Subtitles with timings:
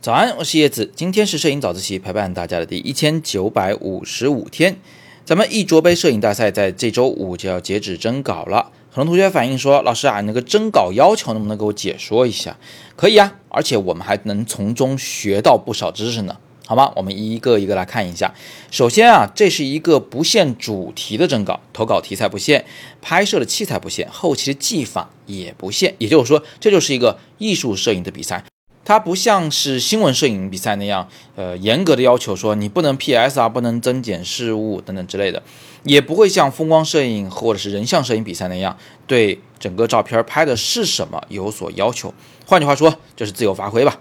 [0.00, 4.76] 早安，我是叶子，今天是摄影早自习陪伴大家的第一千九百五十五天。
[5.24, 8.70] 咱们一桌杯摄影大赛在这周五就要截止征稿了。
[8.88, 12.56] 很多同学反映说，老师啊，那个征稿要求能不能给我解说一下？
[12.94, 16.36] 可以啊，而且我们还能从中学到不少知识呢。
[16.66, 16.92] 好吗？
[16.96, 18.34] 我们一个一个来看一下。
[18.72, 22.64] 首先啊，这是一个不限主题的征稿，投稿题材不限，
[23.00, 25.94] 拍摄的器材不限，后期的技法也不限。
[25.98, 28.44] 也就是说，这就是一个艺术摄影的比赛。
[28.84, 35.42] 它不像是新闻摄影比赛那样，呃，严格的要求说你不能 PS 啊，不能增减事物等等之类的，
[35.82, 38.76] 也不会像风光摄影或者是人像摄影比赛那样，
[39.08, 42.14] 对整个照片拍的是什么有所要求。
[42.44, 43.98] 换句话说，就是自由发挥吧。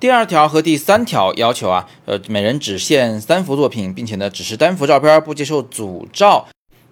[0.00, 6.46] 第二条和第三条要求啊，呃，每人只限三幅作品，并且呢，只是单幅照片，不接受组照。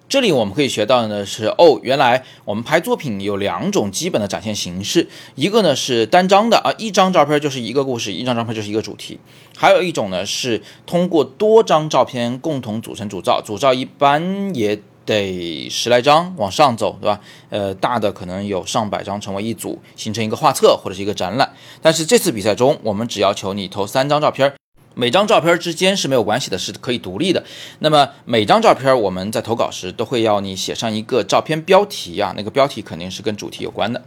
[0.09, 5.07] 这里我们可以学到的呢是哦，原来我们拍作品有两种基本的展现形式，
[5.37, 9.19] 一个呢是单张的啊，一张照片就是一个故事，一张照片就是一个主题；
[9.57, 17.21] 还有一种呢是通过多张照片共同组成主照，主照一般也得十来张往上走，对吧？
[17.49, 21.51] 呃，大的可能有上百张成为一组，形成一个画册或者是一个展览。
[21.81, 24.53] 但是这次比赛中，我们只要求你投三张照片。
[24.99, 27.45] 每张照片之间是没有关系的，是可以独立的。
[27.81, 34.03] 那么每张照片我们在投稿时都会要你写上一个照片标题啊，那个标题肯定是跟主题有关的。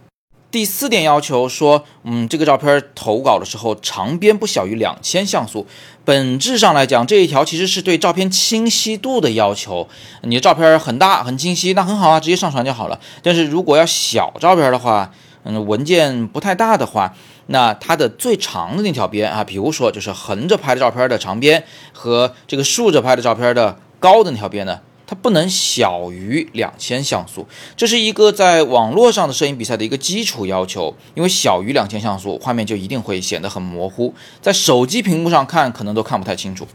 [0.51, 5.67] 第四点要求说，嗯，这个照片投稿的时候长边不小于两千像素。
[6.03, 9.87] 本质上来讲，这一条其实是对照片清晰度的要求。
[10.23, 12.99] 你的照片很大很清晰，那很好啊，直接上传就好了。
[13.21, 15.11] 但是如果要小照片的话，
[15.43, 17.13] 嗯，文件不太大的话。
[17.51, 24.79] 那它的最长的那条边啊，比如说就是横着拍的照片的长边和这个竖着拍的照片的高的那条边呢，
[25.09, 36.67] 它不能小于两千像素，这是一个在网络上的摄影比赛的一个基础要求，因为小于两千像素，画面就一定会显得很模糊，在手机屏幕上看可能都看不太清楚。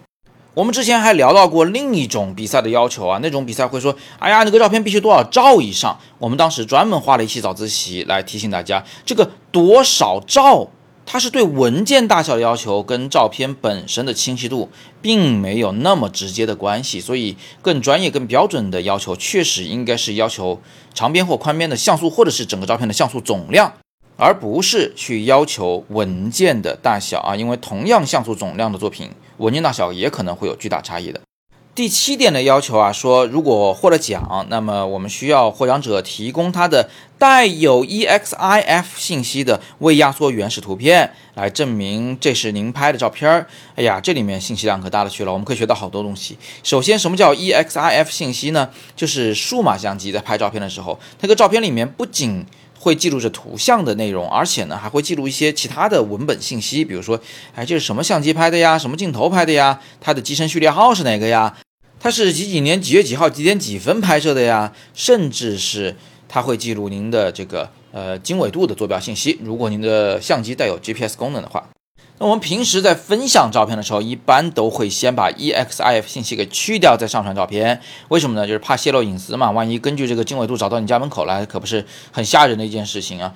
[0.54, 5.96] 我们之前还聊到过另一种比赛的要求啊，那种比赛会说，哎呀，那个照片必须多少兆以上。
[6.18, 10.68] 我们当时专门花了一期早自习来提醒大家，这个多少兆，
[11.06, 14.70] 它是对文件大小的要求，跟照片本身的清晰度
[15.02, 17.00] 并没有那么直接的关系。
[17.00, 20.60] 所以，更专业、更标准的要求，确实应该是要求
[20.92, 23.72] 长边或宽边的像素，或者是整个照片的像素总量。
[24.16, 31.20] 而不是去要求文件的大小啊，因为同样像素总量的作品，文件大小也可能会有巨大差异的。
[31.74, 43.44] 第七点的要求啊，说如果获了奖，那么我们需要获奖者提供他的带有 EXIF 信息的未压缩原始图片，来证明这是您拍的照片。
[43.74, 46.38] 哎呀，这里面信息量可大了去了，我们可以学到好多东西。
[46.62, 48.70] 首先，什么叫 EXIF 信息呢？
[48.94, 52.46] 就是数码相机在拍照片的时候，那个照片里面不仅
[52.84, 57.18] 会记录着图像的内容，而且呢还会记录一些其他的文本信息，比如说，
[57.54, 58.76] 哎，这是什么相机拍的呀？
[58.78, 59.80] 什么镜头拍的呀？
[60.02, 61.56] 它的机身序列号是哪个呀？
[61.98, 64.70] 它是几几年几月几号几点几分拍摄的呀？
[64.92, 65.96] 甚至是
[66.28, 71.66] 它会记录您的这个呃经纬度的坐标信息，如果您的相机带有 GPS 功能的话。
[72.24, 77.82] 我们平时在分享照片的时候，一般都会先把 EXIF 信息给去掉，再上传照片。
[78.08, 78.46] 为什么呢？
[78.46, 79.50] 就是怕泄露隐私嘛。
[79.50, 83.34] 万一根据这个经纬度找到你家门口来，可不是很吓人的一件事情啊。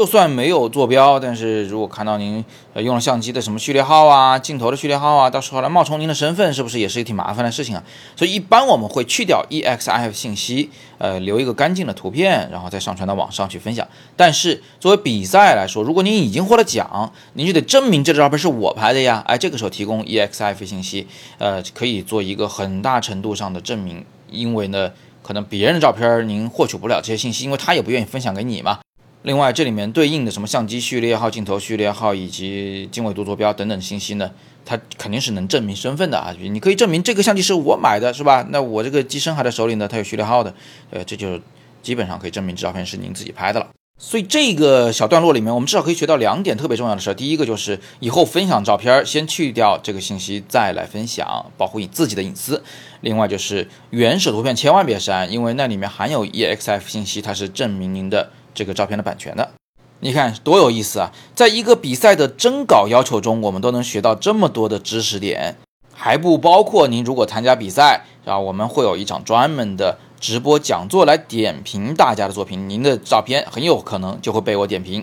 [0.00, 7.84] 就算没有坐标，但是如果看到您呃用了相机的什么序列号啊、镜头的序列号啊，到时候来冒充您的身份，是不是也是一挺麻烦的事情啊？
[8.16, 13.86] 所以一般我们会去掉 EXIF 信息，呃，留一个干净的图片，然后再上传到网上去分享。
[14.16, 19.22] 但是作为比赛来说，如果您已经获了奖，您就得证明这张照片是我拍的呀。
[19.26, 21.06] 哎，这个时候提供 EXIF 信息，
[21.36, 28.78] 呃，可以做一个很大程度上的证明，因为呢，可能别人的照片您获取不了这些信息，因为他也不愿意分享给你嘛。
[29.22, 34.30] 另外，这里面对应的什么相机序列号、镜头序列号以及经纬度坐标等等信息呢？
[34.64, 36.34] 它肯定是能证明身份的啊！
[36.40, 38.46] 你可以证明这个相机是我买的，是吧？
[38.50, 40.54] 那我这个机身还在手里呢，它有序列号的，
[40.90, 41.38] 呃，这就
[41.82, 43.68] 基本上可以证明这照片是您自己拍的了。
[43.98, 47.14] 所以这个小段落里面，我们至少可以学到两点特别重要的事儿。
[47.14, 52.62] 第一个就是以后分享照片，先去掉这个信息再来分享，保护你自己的隐私。
[53.02, 58.30] 另外就是原始图片千万别删，因为那里面含有 EXF 信息，它是证明您的。
[58.60, 59.52] 这个照片的版权的，
[60.00, 61.10] 你看多有意思啊！
[61.34, 65.56] 在一个比赛的征稿要求中，我们都能学到这么多的知识点，
[65.94, 75.02] 还不包括您如果参加比赛，啊，我们会有一场专门的直播讲座来点评大家的作品，您的照片很有可能就会被我点评，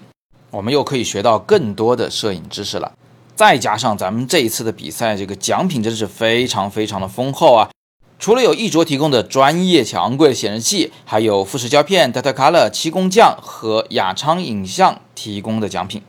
[0.51, 2.91] 我们又可以学到更多的摄影知识了。
[3.35, 7.69] 再加上咱们这一次的比赛，这个奖品真是非常非常的丰厚啊！
[8.19, 16.01] 除了有一卓提供的专业且昂贵的显示器，还有富士胶片、Data Color、七工匠和雅昌影像提供的奖品。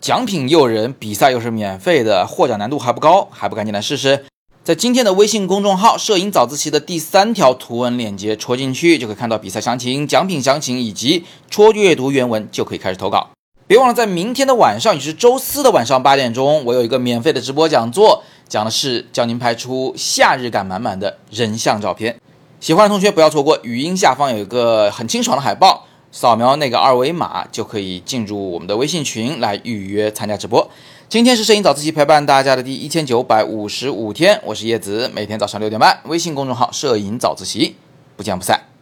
[0.00, 4.26] 奖品诱人，比赛又是免费的，获奖难度还不高，还不赶紧来试试？
[4.62, 13.30] 在今天的微信公众号“摄影早自习”的第三条图文链接戳进去，就可以看到比赛详情、奖品详情以及戳阅读原文，就可以开始投稿。
[13.68, 18.22] 别忘了，在明天的晚上，也是周四的晚上八点钟，我有一个免费的直播讲座。
[18.48, 22.16] 讲的是教您拍出夏日感满满的人像照片，
[22.60, 23.58] 喜欢的同学不要错过。
[23.64, 30.70] 语音下方有一个很清爽的海报，扫描那个二维码就可以进入我们的微信群来预约参加直播。
[31.08, 37.74] 今天是摄影早自习陪伴大家的第一千九百五十五天，我是叶子，每天早上六点半，微信公众号“摄影早自习”，
[38.16, 38.75] 不见不散。